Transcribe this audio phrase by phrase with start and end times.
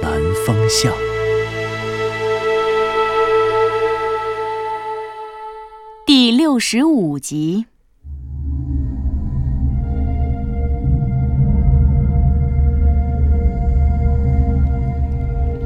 [0.00, 0.12] 南
[0.46, 0.92] 风向》。
[6.06, 7.66] 第六十五集。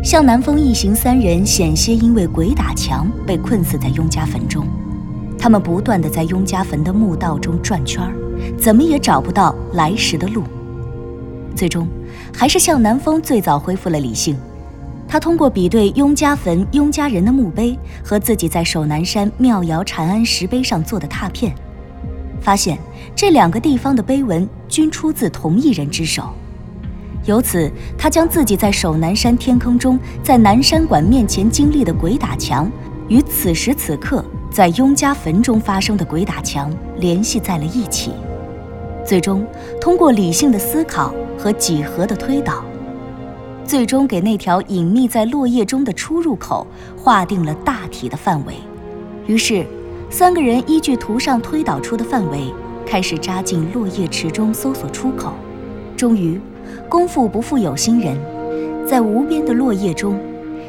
[0.02, 4.66] 向南风一行三人险些因为鬼打墙被困死在雍家坟中，
[5.38, 8.02] 他们不断的在雍家坟的墓道中转圈，
[8.58, 10.42] 怎么也找不到来时的路。
[11.54, 11.86] 最终，
[12.34, 14.36] 还是向南风最早恢复了理性。
[15.08, 21.54] 他通过比对雍家坟雍家人的墓碑和自己在首南山妙瑶禅安石碑上做的拓片，
[22.40, 22.78] 发现
[23.14, 26.30] 这两个地方的碑文均出自同一人之手。
[27.26, 32.68] 由此，他将自己在首南山天坑中在南山馆面前经历的鬼打墙，
[33.08, 38.12] 与此时此刻在雍家坟中发生的鬼打墙联系在了一起。
[39.04, 39.44] 最终，
[39.80, 42.64] 通过理性的思考和几何的推导，
[43.64, 48.54] 最终给那条隐秘在落叶中的出入口划定了大体的范围。
[49.26, 49.66] 于是，
[50.08, 52.52] 三个人依据图上推导出的范围，
[52.86, 55.32] 开始扎进落叶池中搜索出口。
[55.96, 56.40] 终于，
[56.88, 58.16] 功夫不负有心人，
[58.86, 60.18] 在无边的落叶中，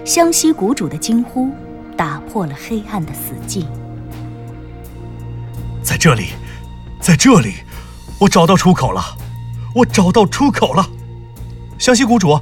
[0.04, 1.50] 湘西谷主的惊呼
[1.95, 3.66] 打破了黑暗的死寂。
[5.81, 6.30] 在这里，
[7.00, 7.54] 在这里，
[8.23, 9.03] 我找到出口了，
[9.75, 10.89] 我找到出口了。
[11.77, 12.39] 湘西谷主，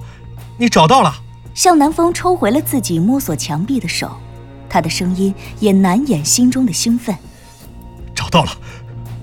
[0.58, 1.12] 你找到了。
[1.56, 4.12] 向南风抽回了自己摸索墙壁的手，
[4.70, 7.18] 他的声音也难掩心中的兴奋。
[8.14, 8.52] 找到了，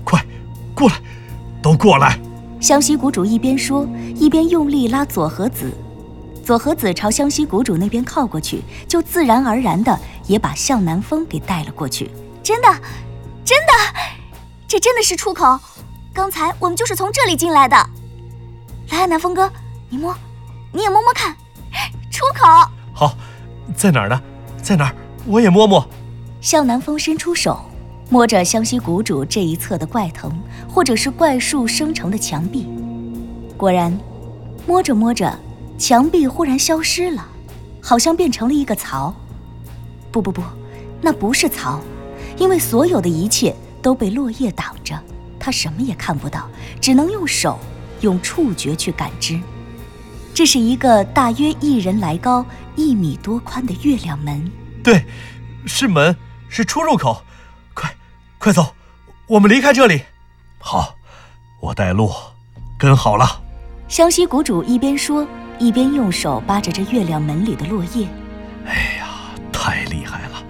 [0.03, 0.21] 快
[0.75, 0.95] 过来，
[1.61, 2.19] 都过来！
[2.59, 5.71] 湘西谷主一边说，一边用力拉左和子。
[6.43, 9.97] 左和子朝湘西谷主那边靠过去，就自然而然的
[10.27, 12.11] 也把向南风给带了过去。
[12.43, 12.67] 真的，
[13.45, 14.01] 真的，
[14.67, 15.57] 这真的是出口。
[16.19, 17.77] 刚才我们就是从这里进来的。
[18.89, 19.49] 来啊，南风哥，
[19.87, 20.13] 你摸，
[20.73, 21.33] 你也摸摸看，
[22.11, 22.45] 出口。
[22.93, 23.15] 好，
[23.73, 24.21] 在哪儿呢？
[24.61, 24.95] 在哪儿？
[25.25, 25.87] 我也摸摸。
[26.41, 27.61] 向南风伸出手，
[28.09, 30.29] 摸着湘西谷主这一侧的怪藤
[30.67, 32.67] 或者是怪树生成的墙壁。
[33.55, 33.97] 果然，
[34.67, 35.33] 摸着摸着，
[35.77, 37.25] 墙壁忽然消失了，
[37.81, 39.15] 好像变成了一个槽。
[40.11, 40.43] 不不不，
[40.99, 41.79] 那不是槽，
[42.37, 45.01] 因为所有的一切都被落叶挡着，
[45.39, 46.49] 他什么也看不到，
[46.81, 47.59] 只能用手、
[48.01, 49.39] 用触觉去感知。
[50.33, 52.45] 这是一个大约一人来高、
[52.75, 54.51] 一米多宽的月亮门。
[54.83, 55.05] 对，
[55.65, 56.15] 是门，
[56.49, 57.23] 是出入口。
[57.73, 57.93] 快，
[58.37, 58.73] 快走，
[59.27, 60.01] 我们离开这里。
[60.59, 60.95] 好，
[61.59, 62.11] 我带路，
[62.77, 63.41] 跟好了。
[63.87, 68.07] 湘西谷主一边说，一边用手扒着这月亮门里的落叶。
[68.65, 69.07] 哎呀，
[69.51, 70.43] 太厉害了，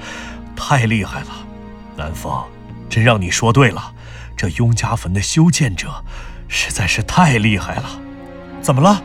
[0.56, 1.28] 太厉害了！
[1.96, 2.44] 南风，
[2.90, 3.94] 真让你说对了，
[4.40, 6.02] 这雍家坟的修建者
[6.48, 8.00] 实在是太厉害了。
[8.62, 9.04] 怎么了？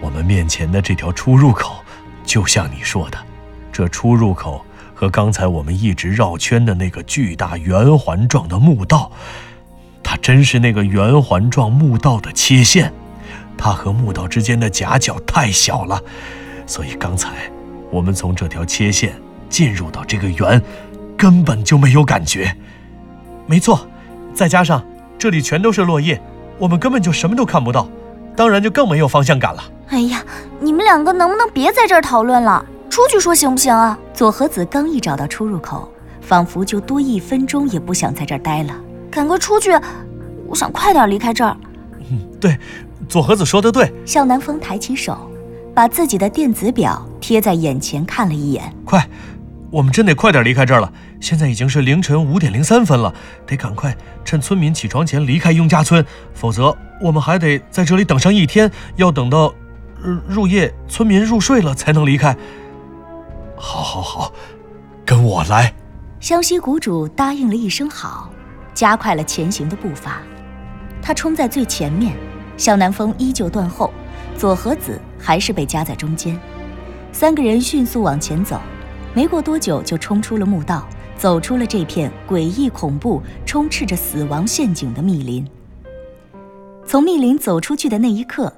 [0.00, 1.84] 我们面前的这条出入口，
[2.24, 3.18] 就像你说的，
[3.70, 9.12] 这出入口和刚才我们一直绕圈的那个巨大圆环状的墓道，
[10.02, 12.90] 它真是那个圆环状墓道的切线。
[13.58, 16.02] 它和墓道之间的夹角太小了，
[16.66, 17.28] 所以刚才
[17.90, 20.62] 我们从这条切线进入到这个圆，
[21.18, 22.56] 根本就没有感觉。
[23.46, 23.86] 没错，
[24.34, 24.82] 再加上
[25.18, 26.20] 这里全都是落叶，
[26.58, 27.88] 我们根本就什么都看不到，
[28.34, 29.62] 当然就更没有方向感了。
[29.88, 30.22] 哎呀，
[30.60, 33.98] 你们两个能不能别在这儿讨论了，出去说行不行啊？
[34.14, 35.90] 左和子刚一找到出入口，
[36.20, 38.74] 仿佛就多一分钟也不想在这儿待了。
[39.10, 39.72] 赶快出去，
[40.46, 41.56] 我想快点离开这儿。
[42.10, 42.56] 嗯，对，
[43.08, 43.92] 左和子说的对。
[44.06, 45.18] 向南风抬起手，
[45.74, 48.72] 把自己的电子表贴在眼前看了一眼。
[48.84, 49.04] 快，
[49.70, 50.92] 我们真得快点离开这儿了。
[51.20, 53.14] 现在已经是凌晨五点零三分了，
[53.46, 59.54] 得赶快趁村民起床前离开雍家村，否则我们还得在这里等上一天，要等到。
[60.02, 62.34] 入入夜，村民入睡了才能离开。
[63.54, 64.32] 好，好，好，
[65.04, 65.74] 跟我来。
[66.20, 68.32] 湘西谷主答应了一声好，
[68.72, 70.22] 加快了前行的步伐。
[71.02, 72.16] 他冲在最前面，
[72.56, 73.92] 向南风依旧断后，
[74.38, 76.40] 左和子还是被夹在中间。
[77.12, 78.58] 三个人迅速往前走，
[79.12, 80.88] 没过多久就冲出了墓道，
[81.20, 85.46] 走出了这片诡异恐怖、充斥着死亡陷阱的密林。
[86.86, 88.50] 从密林走出去的那一刻。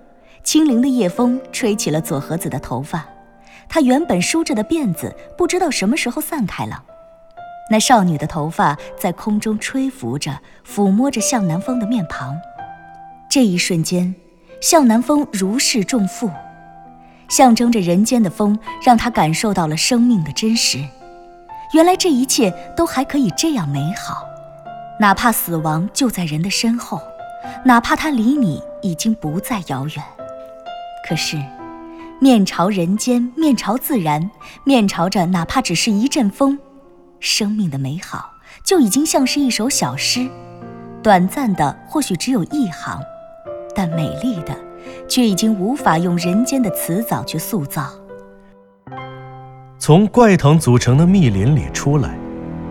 [0.45, 3.07] 清灵的夜风吹起了左和子的头发，
[3.69, 6.83] 她原本梳着的辫子不知道什么时候散开了。
[7.71, 12.37] 那少女的头发在空中吹拂着，抚摸着向南风的面庞。
[13.31, 14.13] 这一瞬间，
[14.61, 16.29] 向南风如释重负，
[17.29, 20.85] 象征着人间的风，让他感受到了生命的真实。
[21.73, 24.27] 原来这一切都还可以这样美好，
[25.01, 27.01] 哪怕死亡就在人的身后，
[27.65, 30.05] 哪怕它离你已经不再遥远。
[31.09, 31.43] 可是，
[32.21, 34.31] 面朝人间，面朝自然，
[34.65, 36.59] 面朝着哪怕只是一阵风。
[37.21, 38.33] 生命的美好
[38.65, 40.29] 就已经像是一首小诗，
[41.03, 43.01] 短暂的或许只有一行，
[43.75, 44.55] 但美丽的，
[45.09, 47.91] 却已经无法用人间的词藻去塑造。
[49.85, 52.17] 从怪藤组成的密林里出来，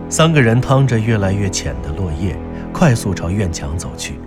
[0.08, 2.34] 三个人趟着越来越浅的落叶，
[2.72, 4.18] 快速朝院墙走去。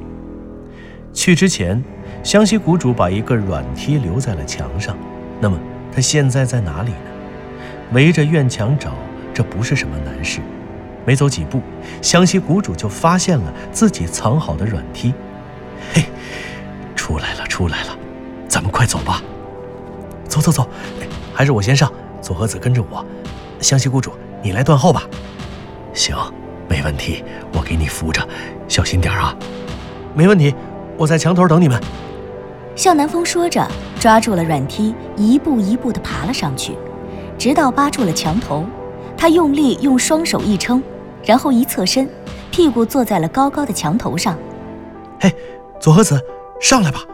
[1.12, 1.84] 去之前，
[2.22, 4.96] 湘西谷主把一个软梯留在了墙上。
[5.42, 5.58] 那么
[5.92, 7.10] 他现在在哪里呢？
[7.92, 8.92] 围着院墙找。
[9.34, 10.40] 这不是什么难事，
[11.08, 11.64] 没走几步，
[12.04, 15.12] 湘西谷主就发现了自己藏好的软梯。
[15.92, 16.04] 嘿，
[16.96, 17.98] 出来了，出来了，
[18.48, 19.24] 咱们快走吧。
[20.28, 20.70] 走走走，
[21.34, 21.92] 还是我先上，
[22.26, 23.06] 左和子跟着我。
[23.60, 24.12] 湘西谷主，
[24.42, 25.04] 你来断后吧。
[25.94, 26.18] 行，
[26.68, 27.24] 没问题，
[27.54, 28.28] 我给你扶着，
[28.68, 29.38] 小心点啊。
[30.16, 30.52] 没问题，
[30.98, 31.80] 我在墙头等你们。
[32.76, 33.66] 向南风说着，
[34.00, 36.76] 抓住了软梯，一步一步地爬了上去，
[37.38, 38.66] 直到扒住了墙头。
[39.16, 40.82] 他用力用双手一撑，
[41.24, 42.10] 然后一侧身，
[42.50, 44.36] 屁股坐在了高高的墙头上。
[45.20, 45.32] 嘿，
[45.80, 46.20] 左和子，
[46.60, 47.06] 上来吧。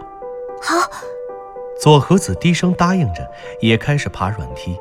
[0.64, 0.90] 好。
[1.82, 3.30] 左和子低声答应着，
[3.60, 4.80] 也开始爬软梯。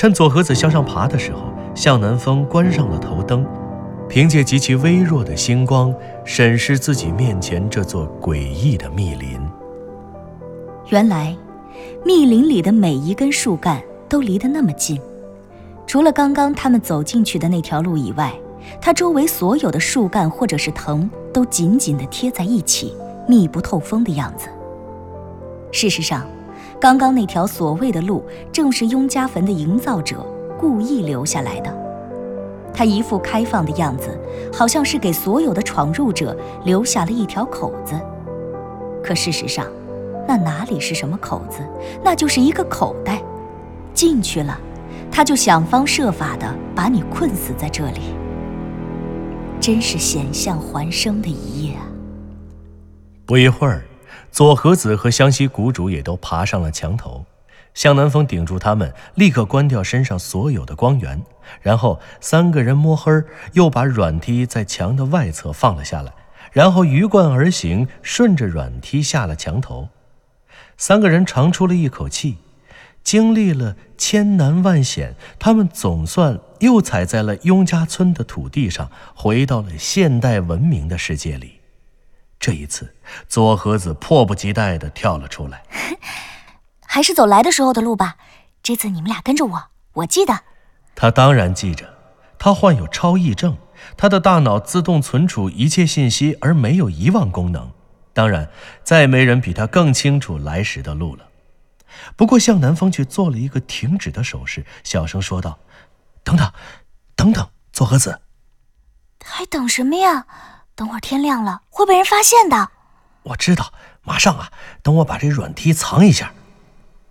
[0.00, 1.40] 趁左和子向上爬的时候，
[1.74, 3.44] 向南风关上了头灯，
[4.08, 5.94] 凭借极其微弱的星光，
[6.24, 9.38] 审视自己面前这座诡异的密林。
[10.88, 11.36] 原来，
[12.02, 14.98] 密林里的每一根树干都离得那么近。
[15.86, 18.32] 除了刚刚他们走进去的那条路以外，
[18.80, 22.94] 它周围所有的树干或者是藤都紧紧地贴在一起，
[23.28, 24.48] 密不透风的样子。
[25.70, 26.26] 事实上，
[26.80, 30.24] 刚刚那条所谓的路正是雍家坟的营造者
[30.58, 31.70] 故意留下来的。
[32.72, 34.18] 他一副开放的样子，
[34.50, 36.34] 好像是给所有的闯入者
[36.64, 37.94] 留下了一条口子。
[39.04, 39.66] 可事实上，
[40.26, 41.58] 那哪里是什么口子？
[42.02, 43.22] 那就是一个口袋，
[43.92, 44.58] 进去了。
[45.10, 48.14] 他就想方设法的把你困死在这里，
[49.60, 51.84] 真是险象环生的一夜啊！
[53.26, 53.82] 不一会儿，
[54.30, 57.24] 左和子和湘西谷主也都爬上了墙头，
[57.74, 61.22] 向南风顶住他们，立刻关掉身上所有的光源，
[61.60, 66.12] 然后三个人摸黑儿又把软梯在墙的外侧放了下来，
[66.52, 69.88] 然后鱼贯而行，顺着软梯下了墙头，
[70.76, 72.38] 三个人长出了一口气。
[73.02, 81.59] 经历了千难万险，他们总算又踩在了雍家村的土地上，回到了现代文明的世界里。
[82.40, 82.96] 这一次，
[83.28, 85.62] 左和子迫不及待地跳了出来。
[86.84, 88.16] 还是走来的时候的路吧。
[88.62, 90.40] 这次你们俩跟着我，我记得。
[90.96, 91.98] 他当然记着。
[92.38, 93.58] 他患有超忆症，
[93.98, 97.70] 他的大脑自动存储一切信息，而没有遗忘功能。
[98.14, 98.50] 当然，
[98.82, 101.26] 再没人比他更清楚来时的路了。
[102.16, 105.58] 不过，向南风却做了一个停止的手势，小声说道
[106.24, 106.50] ：“等等，
[107.14, 108.22] 等等，左和子，
[109.22, 110.26] 还等什么呀？
[110.80, 112.70] 等会儿天亮了会被人发现的。”
[113.24, 113.70] 我知道，
[114.00, 114.50] 马上啊！
[114.82, 116.32] 等我把这软梯藏一下。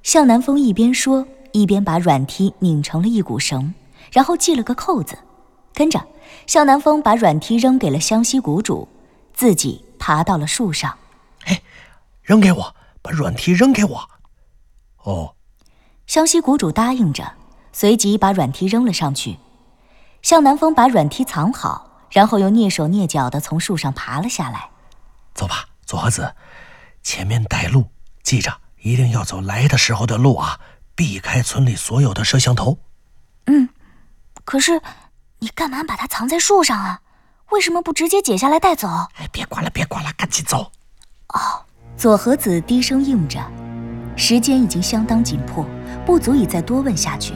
[0.02, 3.76] 向南风一边说，一边把软梯拧成了一股绳，
[4.12, 5.20] 然后系了个扣子。
[5.72, 6.04] 跟着，
[6.48, 8.88] 向南风把软梯扔给了湘西谷主，
[9.36, 10.98] 自己爬到了树上。
[11.46, 11.62] 哎，
[12.24, 14.10] 扔给我，把软梯扔给我。
[15.04, 15.36] 哦，
[16.08, 17.34] 湘西谷主答应着，
[17.72, 19.38] 随即把软梯扔了上去。
[20.24, 24.70] 向南风把软梯藏好，然后又蹑手蹑脚地从树上爬了下来。
[25.34, 26.36] 走吧，左和子，
[27.04, 27.92] 前面带路，
[28.24, 30.60] 记着一定要走来的时候的路啊，
[30.96, 32.80] 避开村里所有的摄像头。
[33.46, 33.70] 嗯，
[34.44, 34.82] 可是
[35.40, 37.02] 你干嘛把它藏在树上啊？
[37.52, 38.88] 为什么不直接解下来带走？
[39.16, 40.72] 哎，别管了，别管了，赶紧走。
[41.30, 41.66] 哦，
[41.98, 43.40] 左和子低声应着。
[44.16, 45.66] 时间已经相当紧迫，
[46.06, 47.34] 不足以再多问下去。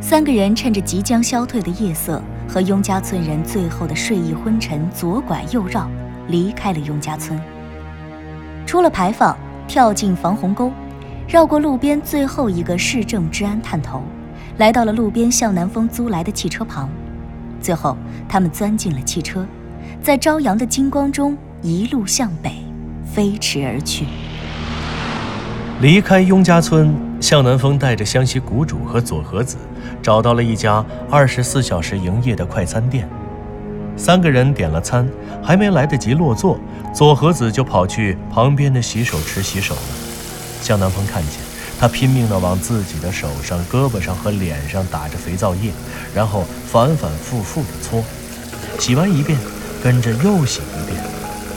[0.00, 5.88] 三个人趁着即将消退的夜色和雍家村人最后的睡意昏沉，左拐右绕，
[6.26, 7.40] 离开了雍家村。
[8.66, 9.36] 出了牌坊，
[9.68, 10.72] 跳进防洪沟，
[11.28, 14.02] 绕过路边最后一个市政治安探头，
[14.56, 16.88] 来到了路边向南风租来的汽车旁。
[17.60, 17.96] 最后，
[18.28, 19.46] 他们钻进了汽车，
[20.02, 22.50] 在朝阳的金光中一路向北
[23.04, 24.06] 飞驰而去。
[25.80, 29.56] 离开雍家村，向南风带着湘西谷主和佐和子
[30.02, 33.08] 找到了一家二十四小时营业的快餐店。
[33.96, 35.08] 三个人点了餐，
[35.42, 36.58] 还没来得及落座，
[36.94, 39.80] 佐和子就跑去旁边的洗手池洗手了。
[40.62, 41.32] 向南风看见
[41.78, 45.70] 他拼命地往自己的手上、胳膊上和脸上打着肥皂液，
[46.14, 48.02] 然后反反复复地搓，
[48.78, 49.38] 洗完一遍，
[49.82, 51.02] 跟着又洗一遍，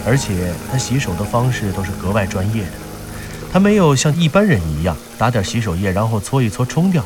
[0.05, 2.71] 而且他洗手的方式都是格外专业的。
[3.51, 7.05] 他没有像一般人一样打点洗手液，然后搓一搓冲掉，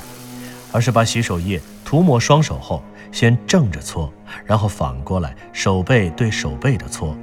[0.72, 4.12] 而是把洗手液涂抹双手后，先正着搓，
[4.46, 7.16] 然后反过来手背对手背的搓，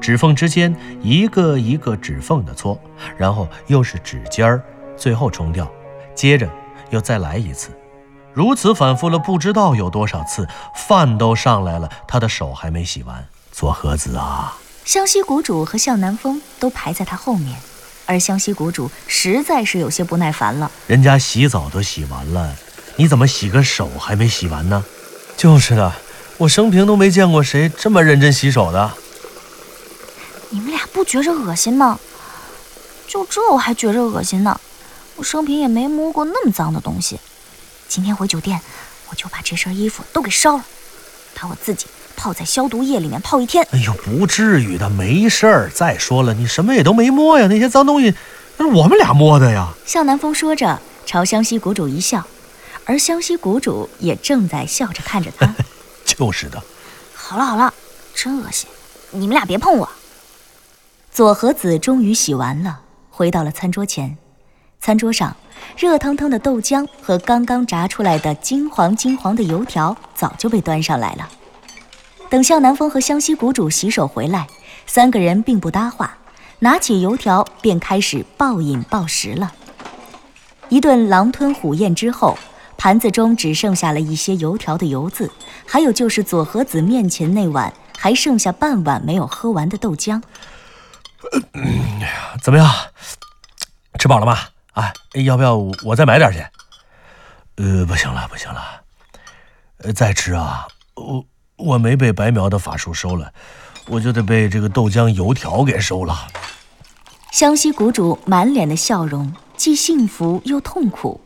[0.00, 2.78] 指缝之间一个一个指缝的搓，
[3.16, 4.62] 然后又是指尖儿，
[4.96, 5.70] 最后冲掉，
[6.14, 6.48] 接着
[6.90, 7.70] 又再来一次，
[8.32, 13.26] 如此反复了不知道有多少次，饭都上来了，他的手还没洗完。
[13.50, 17.58] 左和子啊，湘西谷主和向南风都排在他后面。
[18.06, 22.54] 而湘西谷主实在是有些不耐烦了，人家洗澡都洗完了，
[22.96, 24.84] 你怎么洗个手还没洗完呢？
[25.36, 25.92] 就是的，
[26.38, 28.92] 我生平都没见过谁这么认真洗手的。
[30.50, 31.98] 你们俩不觉着恶心吗？
[33.08, 34.60] 就这我还觉着恶心呢，
[35.16, 37.18] 我生平也没摸过那么脏的东西。
[37.88, 38.60] 今天回酒店，
[39.10, 40.64] 我就把这身衣服都给烧了，
[41.34, 41.86] 把我自己。
[42.14, 43.66] 泡在消毒液里面泡一天。
[43.72, 45.70] 哎呦，不至于的，没事儿。
[45.70, 48.14] 再说了，你什么也都没摸呀，那些脏东西
[48.58, 49.68] 那是我们俩摸的呀。
[49.84, 52.24] 向南风说着，朝湘西国主一笑，
[52.84, 55.54] 而湘西谷主也正在笑着看着他。
[56.04, 56.62] 就是的。
[57.14, 57.72] 好了好了，
[58.14, 58.68] 真恶心，
[59.10, 59.88] 你们俩别碰我。
[61.10, 64.16] 左和子终于洗完了，回到了餐桌前。
[64.80, 65.36] 餐桌上，
[65.76, 71.28] 热腾腾的豆浆和刚刚炸出来的金黄金黄的油条早就被端上来了。
[72.28, 74.46] 等向南风和湘西谷主洗手回来，
[74.86, 76.18] 三个人并不搭话，
[76.58, 79.52] 拿起油条便开始暴饮暴食了。
[80.68, 82.36] 一顿狼吞虎咽之后，
[82.82, 85.30] 盘子中只剩下了一些油条的油渍，
[85.64, 90.20] 还有就是左和子面前那碗还剩下半碗没有喝完的豆浆。
[92.42, 92.68] 怎么样？
[94.00, 94.36] 吃饱了吗？
[94.72, 94.92] 啊，
[95.24, 96.44] 要不要我再买点去？
[97.62, 98.60] 呃，不行了，不行了，
[99.84, 101.24] 呃，再吃啊，我。
[101.58, 103.32] 我没被白苗的法术收了，
[103.86, 106.26] 我就得被这个豆浆油条给收了。
[107.30, 111.20] 湘西谷主满脸的笑容，既幸福又痛苦。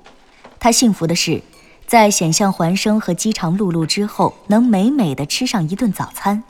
[0.67, 1.45] 他幸福的是，
[1.87, 6.43] 在险象环生和饥肠辘辘之后，能美美的吃上一顿早餐；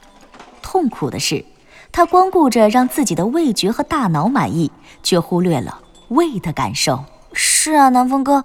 [0.62, 1.44] 痛苦的是，
[1.92, 7.04] 他光顾着让自己的味觉和大脑满意，却忽略了胃的感受。
[7.34, 8.42] 是啊，南风哥，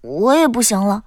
[0.00, 1.04] 我也不行了，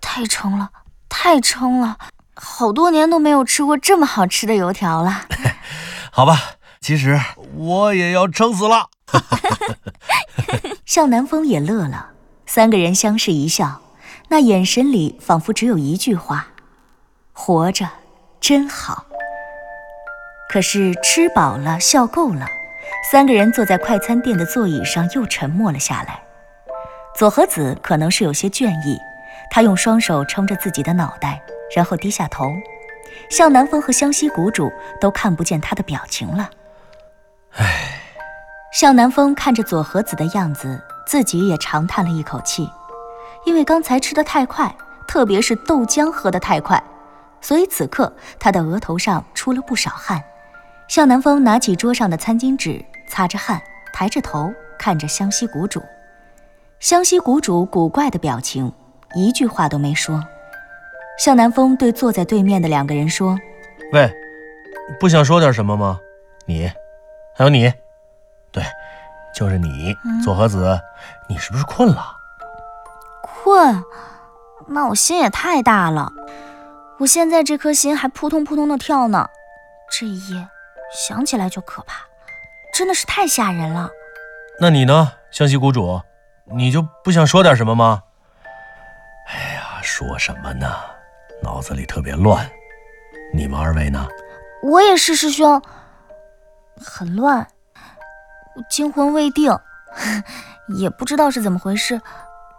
[0.00, 0.70] 太撑了，
[1.08, 1.98] 太撑了。
[2.36, 5.22] 好多年都没有吃过这么好吃的油条了。
[6.12, 6.40] 好吧，
[6.80, 7.20] 其实
[7.56, 8.86] 我也要撑死了。
[10.86, 12.10] 向南风也乐了，
[12.52, 13.80] 三个人相视一笑，
[14.26, 16.48] 那眼神里仿佛只有一句话：
[17.32, 17.88] 活着
[18.40, 19.06] 真好。
[20.48, 22.48] 可是吃饱了，笑够了，
[23.08, 26.20] 三个人坐在快餐店的座椅上又沉默了下来。
[27.14, 28.98] 左和子可能是有些倦意，
[29.48, 31.40] 他用双手撑着自己的脑袋。
[31.72, 32.52] 然后低下头，
[33.30, 34.68] 向南风和湘西谷主
[35.00, 36.50] 都看不见他的表情了。
[37.52, 38.00] 唉，
[38.72, 42.70] 向南风看着左和子的样子，自己也长叹了一口气，
[43.44, 44.72] 因为刚才吃得太快，
[45.08, 46.80] 特别是豆浆喝得太快，
[47.40, 50.22] 所以此刻他的额头上出了不少汗。
[50.86, 53.60] 向南风拿起桌上的餐巾纸擦着汗，
[53.92, 55.82] 抬着头看着湘西谷主。
[56.78, 58.72] 湘西谷主古怪的表情，
[59.16, 60.22] 一句话都没说。
[61.18, 63.36] 向南风对坐在对面的两个人说
[63.92, 64.08] ：“喂，
[65.00, 65.98] 不想说点什么吗？
[66.46, 66.70] 你，
[67.34, 67.72] 还有你，
[68.52, 68.62] 对，
[69.34, 70.80] 就是你，左和子，
[71.28, 72.16] 你是不是困了？
[73.22, 73.82] 困？
[74.66, 76.12] 那我心也太大了，
[76.98, 79.28] 我现在这颗心还扑通扑通的跳呢。
[79.90, 80.48] 这一夜
[80.94, 82.04] 想起来就可怕，
[82.72, 83.90] 真的是太吓人了。
[84.60, 86.00] 那你呢，湘西谷主，
[86.44, 88.02] 你就不想说点什么吗？
[89.28, 90.66] 哎呀，说什么呢？”
[91.42, 92.46] 脑子里特别乱，
[93.32, 94.06] 你们二位呢？
[94.62, 95.62] 我也是师兄，
[96.76, 97.48] 很乱，
[98.68, 99.56] 惊魂未定，
[100.68, 102.00] 也不知道是怎么回事。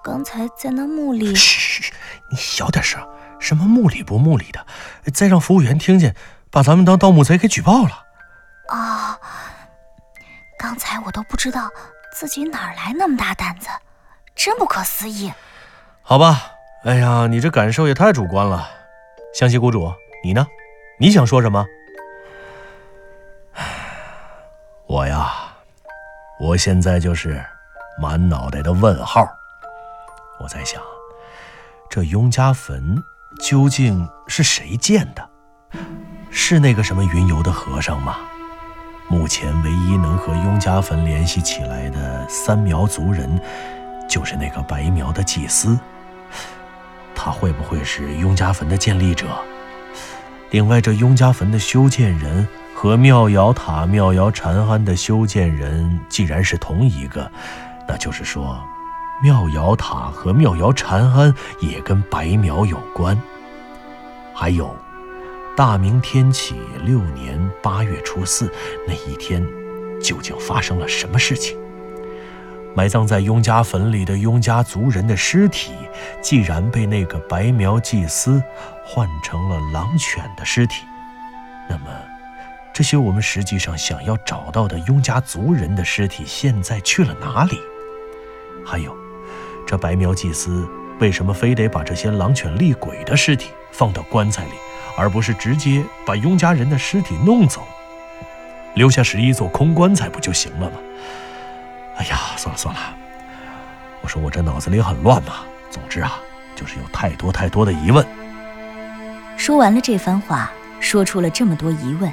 [0.04, 1.36] 刚才在那墓里……
[1.36, 1.94] 嘘，
[2.30, 3.06] 你小点声，
[3.40, 4.66] 什么墓里不墓里的，
[5.14, 6.16] 再让服务员听见，
[6.50, 8.06] 把咱们当盗墓贼给举报了。
[8.68, 9.20] 啊！
[10.58, 11.70] 刚才我都不知道
[12.14, 13.68] 自己哪来那么大胆子，
[14.36, 15.32] 真不可思议。
[16.02, 16.52] 好吧。
[16.84, 18.68] 哎呀，你这感受也太主观了，
[19.36, 19.94] 湘西谷主，
[20.24, 20.48] 你呢？
[21.00, 21.64] 你想说什么？
[24.88, 25.32] 我呀，
[26.42, 27.40] 我现在就是
[28.00, 29.28] 满脑袋的问号。
[30.40, 30.82] 我在想，
[31.88, 32.98] 这雍家坟
[33.40, 35.30] 究竟是谁建的？
[36.32, 38.18] 是那个什么云游的和尚吗？
[39.08, 43.40] 目前唯一能和雍家坟联系起来的三苗族人，
[44.10, 45.78] 就是那个白苗的祭司。
[47.14, 49.28] 他会不会是雍家坟的建立者？
[50.50, 52.48] 另外，这雍家坟的修建人
[52.82, 57.32] 和妙瑶塔、妙瑶禅庵的修建人既然是同一个，
[57.88, 58.60] 那就是说，
[59.22, 63.16] 妙瑶塔和妙瑶禅庵也跟白苗有关。
[64.34, 64.76] 还有。
[65.56, 68.52] 大明天启六年八月初四
[68.88, 69.46] 那一天，
[70.02, 71.56] 究竟发生了什么事情？
[72.74, 75.72] 埋葬在雍家坟里的雍家族人的尸体，
[76.20, 78.42] 既然被那个白苗祭司
[78.84, 80.84] 换成了狼犬的尸体，
[81.70, 81.86] 那么，
[82.74, 87.60] 这些我们实际上想要找到的雍家族人的尸体，现在去了哪里？
[88.66, 88.96] 还有，
[89.68, 90.68] 这白苗祭司
[91.00, 94.52] 为什么非得把这些狼犬厉鬼的尸体放到棺材里？
[94.98, 97.62] 而不是直接把雍家人的尸体弄走，
[98.76, 100.78] 留下十一座空棺材不就行了吗？
[101.96, 102.80] 哎呀，算了算了，
[104.02, 105.46] 我说我这脑子里很乱嘛。
[105.70, 106.20] 总之啊，
[106.56, 108.06] 就是有太多太多的疑问。
[109.38, 110.52] 说完了这番话，
[110.82, 112.12] 说出了这么多疑问，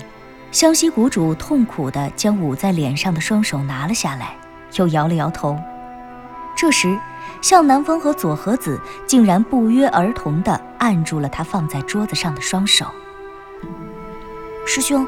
[0.50, 4.34] 湘西谷主痛苦地将捂在脸上的双手拿了下来，
[4.74, 5.58] 又摇了摇头。
[6.56, 6.98] 这时。
[7.40, 12.84] 向南风和左和子竟然不约而同地按住了他放在桌子上的双手。
[14.66, 15.06] 师兄，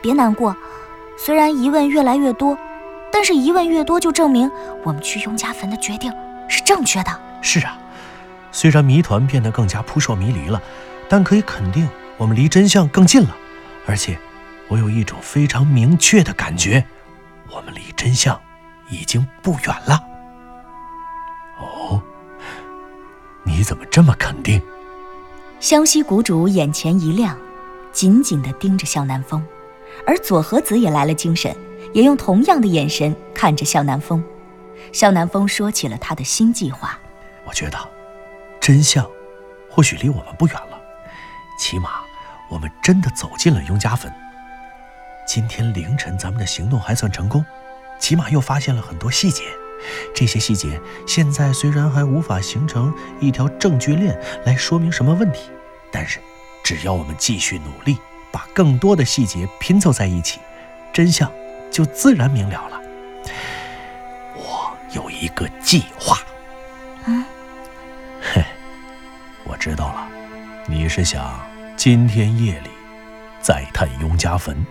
[0.00, 0.56] 别难过，
[1.16, 2.58] 虽然疑问越来越多，
[3.12, 4.50] 但是疑问越多就证明
[4.82, 6.12] 我们去雍家坟的决定
[6.48, 7.20] 是正确的。
[7.40, 7.78] 是啊，
[8.50, 10.60] 虽然谜团变得更加扑朔迷离了，
[11.08, 13.36] 但可以肯定我们离真相更近了。
[13.86, 14.18] 而且，
[14.68, 16.84] 我有一种非常明确的感觉，
[17.50, 18.40] 我们离真相
[18.88, 20.02] 已经不远了。
[21.58, 22.02] 哦
[23.44, 24.62] 你怎么这么肯定？
[25.60, 27.36] 湘西谷主眼前一亮，
[27.92, 29.44] 紧紧地盯着向南风，
[30.06, 31.54] 而左和子也来了精神，
[31.92, 34.22] 也用同样的眼神看着向南风。
[34.92, 36.98] 向南风说起了他的新计划。
[37.44, 37.78] 我觉得，
[38.60, 39.04] 真相
[39.68, 40.80] 或许离我们不远了，
[41.58, 42.00] 起码
[42.48, 44.12] 我们真的走进了雍家坟。
[45.26, 47.44] 今天凌晨咱们的行动还算成功，
[47.98, 49.44] 起码又发现了很多细节。
[50.14, 55.50] 这些细节现在虽然还无法形成一条证据链来说明什么问题，
[55.90, 56.20] 但是
[56.62, 57.98] 只要我们继续努力，
[58.30, 60.38] 把更多的细节拼凑在一起，
[60.92, 61.30] 真相
[61.70, 62.80] 就自然明了了。
[64.36, 66.18] 我有一个计划。
[67.06, 67.24] 嗯，
[68.20, 68.44] 嘿，
[69.44, 70.08] 我知道了，
[70.66, 71.40] 你是想
[71.76, 72.70] 今天夜里
[73.40, 74.64] 再探雍家坟？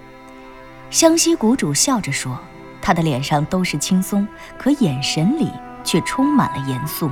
[0.91, 2.37] 湘西谷主笑着说。
[2.83, 4.27] 他的脸上都是轻松，
[4.57, 5.51] 可眼神里
[5.83, 7.11] 却充满了严肃。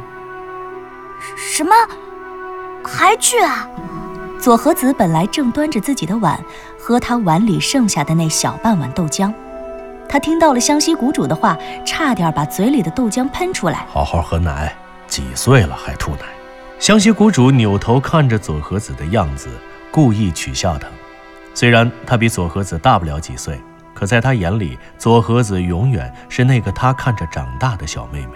[1.37, 1.71] 什么？
[2.83, 3.69] 还去啊？
[4.41, 6.43] 左和子本来正端着自己的碗，
[6.79, 9.31] 喝他碗里剩下的那小半碗豆浆。
[10.09, 13.85] 他听到了湘西谷主的话，差点把嘴里的豆浆喷出来。
[13.87, 14.75] 好好喝奶，
[15.07, 16.21] 几岁了还吐奶？
[16.79, 19.49] 湘西谷主扭头看着左和子的样子，
[19.91, 20.87] 故意取笑他。
[21.53, 23.61] 虽然他比左和子大不了几岁。
[23.99, 28.31] 可在他眼里，左和子永远是那个他看着长大的小妹妹。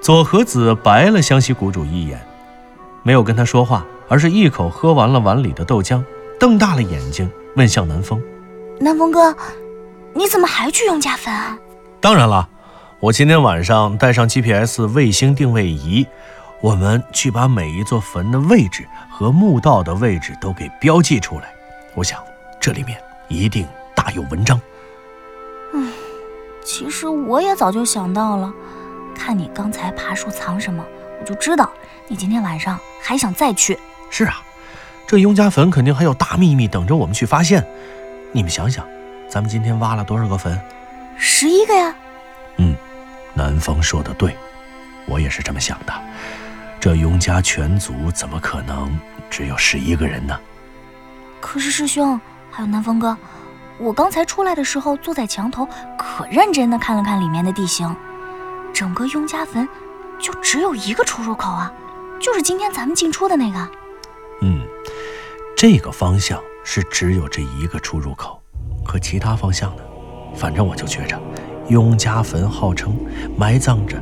[0.00, 2.20] 左和子白了湘西谷主一眼，
[3.04, 6.02] 没有跟他说话，而是一口喝完了碗里的豆浆，
[6.40, 8.20] 瞪大了眼睛问向南风
[8.80, 9.36] ：“南风哥，
[10.14, 11.56] 你怎么还去雍家坟啊
[12.02, 12.48] ？”“当然了，
[12.98, 16.04] 我今天晚上带上 GPS 卫星定位仪，
[16.60, 21.54] 我们去把每一座坟的位置和墓道的位置都给标记出来。
[21.94, 22.18] 我想
[22.60, 23.64] 这里面一定……”
[23.98, 24.60] 大有文章。
[25.72, 25.92] 嗯，
[26.64, 28.54] 其实我也早就想到了，
[29.12, 30.84] 看你刚才爬树藏什么，
[31.20, 31.68] 我就知道
[32.06, 33.76] 你今天晚上还想再去。
[34.08, 34.40] 是啊，
[35.04, 37.66] 这雍家坟肯定还有大秘密等着我们去发现。
[38.30, 38.86] 你们想想，
[39.28, 40.56] 咱们今天挖了多少个坟？
[41.16, 41.92] 十一个呀。
[42.58, 42.76] 嗯，
[43.34, 44.36] 南风说的对，
[45.08, 45.92] 我也是这么想的。
[46.78, 48.96] 这雍家全族怎么可能
[49.28, 50.38] 只有十一个人呢？
[51.40, 53.16] 可是师兄，还有南风哥。
[53.80, 57.94] 我刚才出来的时候，坐在墙头，可认真的看了看里面的地形。
[58.74, 59.66] 整个雍家坟
[60.18, 61.72] 就只有一个出入口啊，
[62.20, 63.68] 就是今天咱们进出的那个。
[64.42, 64.66] 嗯，
[65.56, 68.42] 这个方向是只有这一个出入口，
[68.84, 69.82] 可其他方向呢？
[70.34, 71.16] 反正我就觉着，
[71.68, 72.96] 雍家坟号称
[73.36, 73.96] 埋葬着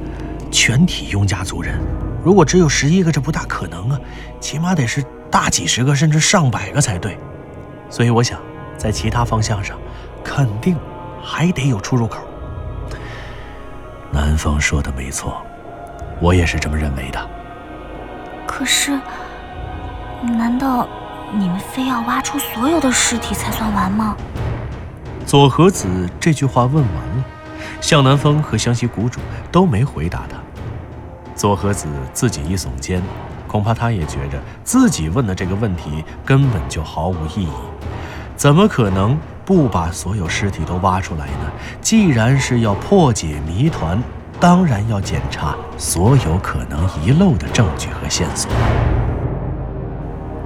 [0.50, 1.78] 全体雍家族人，
[2.24, 4.00] 如果只有十一个，这不大可能啊，
[4.40, 7.18] 起码得是大几十个，甚至上百个才对。
[7.90, 8.40] 所以我想。
[8.76, 9.78] 在其他方向上，
[10.22, 10.76] 肯定
[11.22, 12.22] 还得有出入口。
[14.12, 15.42] 南南风说的没错，
[16.20, 17.30] 我也是这么认为的。
[18.46, 18.98] 可是，
[20.22, 20.86] 难道
[21.32, 24.16] 你们非要挖出所有的尸体才算完吗？
[25.26, 27.24] 左和子这句话问完了，
[27.80, 30.36] 向南风和湘西谷主都没回答他。
[31.34, 33.02] 左和子自己一耸肩，
[33.48, 37.50] 恐怕他也觉着自己问的这个问题根本就毫无意义。
[38.36, 41.50] 怎么可能不把所有尸体都挖出来呢？
[41.80, 44.00] 既然是要破解谜团，
[44.38, 48.50] 当然要检查所有可能遗漏的证据和线索。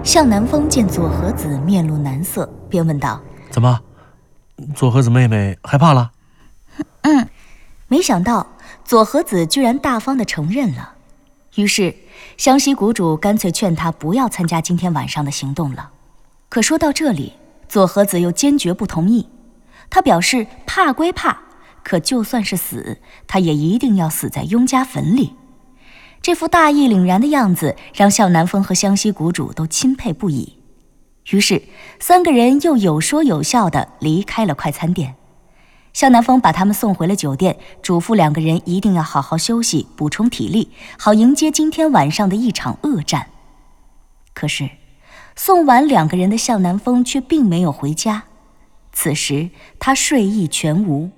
[0.04, 3.80] 向南风见左和子面露难色，便问道：“怎么？”
[4.74, 6.12] 左和子妹妹害怕了，
[7.02, 7.28] 嗯，
[7.88, 8.46] 没想到
[8.84, 10.94] 左和子居然大方的承认了。
[11.56, 11.94] 于是
[12.36, 15.90] 湘西谷主干脆劝他不要参加今天晚上的行动了。
[16.48, 17.32] 可说到这里，
[17.70, 19.28] 左和子又坚决不同意。
[19.88, 21.38] 他表示怕归怕，
[21.84, 25.34] 可就算是死，他也一定要死在雍家坟里。
[26.20, 30.58] 这副大义凛然的样子，让向南风和湘西谷主都钦佩不已。
[31.30, 31.62] 于是，
[32.00, 35.14] 三个人又有说有笑的离开了快餐店。
[35.92, 43.28] 向南风把他们送回了酒店，嘱咐两个人一定要好好休息，补充体力，好迎接今天晚上的一场恶战。
[44.34, 44.70] 可是，
[45.42, 48.24] 送完两个人的向南风却并没有回家。
[48.92, 49.48] 此时，
[49.78, 51.08] 他睡意全无。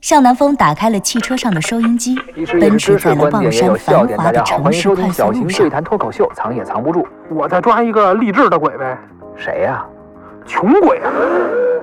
[0.00, 2.16] 向南风打开了汽车上的收音机，
[2.58, 5.84] 奔驰在了望山繁华的城市快速路上。
[5.84, 7.06] 脱口秀，藏也藏不住。
[7.28, 8.96] 我再抓一个励志的鬼呗。
[9.36, 9.84] 谁呀？
[10.46, 11.12] 穷鬼啊！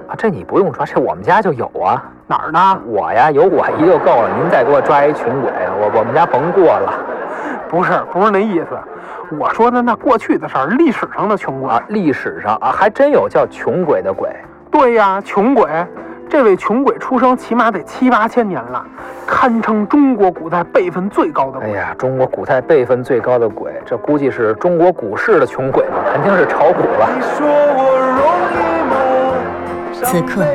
[0.09, 2.03] 啊，这你不用抓，这我们家就有啊。
[2.25, 2.81] 哪儿呢？
[2.87, 4.35] 我呀，有我一就够了。
[4.41, 7.05] 您再给我抓一穷鬼，我我们家甭过了。
[7.75, 8.67] 不是，不是那意思。
[9.37, 14.29] 我说的那过去的事儿，历史上的穷鬼啊，历史上啊，还真有叫穷鬼的鬼。
[14.71, 15.69] 对呀，穷鬼。
[16.29, 18.81] 这位穷鬼出生起码得七八千年了，
[19.27, 21.59] 堪称中国古代辈分最高的。
[21.59, 25.97] 哎呀，中国古代辈分最高的鬼，这估计是中国股市的穷鬼吧？
[26.13, 27.09] 肯定是炒股了。
[30.01, 30.45] 此刻，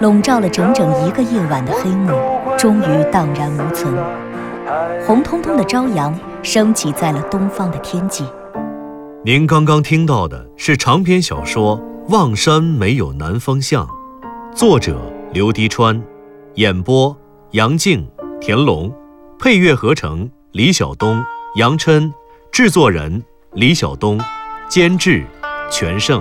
[0.00, 2.10] 笼罩了整整一个夜晚的黑幕
[2.58, 3.94] 终于荡然无存，
[5.06, 8.24] 红彤彤的朝阳升起在了东方的天际。
[9.24, 11.78] 您刚刚听到的是长篇小说
[12.08, 13.86] 《望山没有南方向》。
[14.56, 15.00] 作者
[15.32, 16.02] 刘迪川，
[16.54, 17.16] 演播
[17.52, 18.06] 杨静、
[18.40, 18.92] 田龙，
[19.38, 21.22] 配乐合成李晓东、
[21.54, 22.12] 杨琛，
[22.50, 24.20] 制作人李晓东，
[24.68, 25.24] 监制
[25.70, 26.20] 全胜。